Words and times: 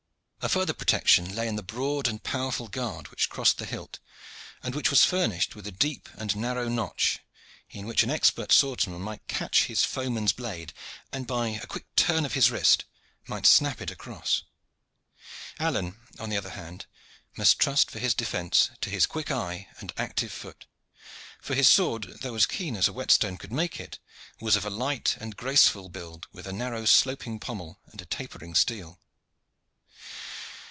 A 0.43 0.49
further 0.49 0.73
protection 0.73 1.35
lay 1.35 1.47
in 1.47 1.55
the 1.55 1.61
broad 1.61 2.07
and 2.07 2.23
powerful 2.23 2.67
guard 2.67 3.09
which 3.09 3.29
crossed 3.29 3.59
the 3.59 3.65
hilt, 3.67 3.99
and 4.63 4.73
which 4.73 4.89
was 4.89 5.05
furnished 5.05 5.55
with 5.55 5.67
a 5.67 5.71
deep 5.71 6.09
and 6.15 6.35
narrow 6.35 6.67
notch, 6.67 7.19
in 7.69 7.85
which 7.85 8.01
an 8.01 8.09
expert 8.09 8.51
swordsman 8.51 9.01
might 9.03 9.27
catch 9.27 9.65
his 9.65 9.83
foeman's 9.83 10.33
blade, 10.33 10.73
and 11.13 11.27
by 11.27 11.49
a 11.49 11.67
quick 11.67 11.85
turn 11.95 12.25
of 12.25 12.33
his 12.33 12.49
wrist 12.49 12.85
might 13.27 13.45
snap 13.45 13.81
it 13.81 13.91
across. 13.91 14.41
Alleyne, 15.59 15.95
on 16.17 16.31
the 16.31 16.37
other 16.37 16.49
hand, 16.49 16.87
must 17.37 17.59
trust 17.59 17.91
for 17.91 17.99
his 17.99 18.15
defence 18.15 18.71
to 18.81 18.89
his 18.89 19.05
quick 19.05 19.29
eye 19.29 19.67
and 19.77 19.93
active 19.95 20.31
foot 20.31 20.65
for 21.39 21.53
his 21.53 21.69
sword, 21.69 22.19
though 22.21 22.37
keen 22.39 22.75
as 22.75 22.87
a 22.87 22.93
whetstone 22.93 23.37
could 23.37 23.51
make 23.51 23.79
it, 23.79 23.99
was 24.39 24.55
of 24.55 24.65
a 24.65 24.71
light 24.71 25.17
and 25.19 25.37
graceful 25.37 25.87
build 25.87 26.25
with 26.31 26.47
a 26.47 26.51
narrow, 26.51 26.85
sloping 26.85 27.39
pommel 27.39 27.79
and 27.91 28.01
a 28.01 28.05
tapering 28.05 28.55
steel. 28.55 28.97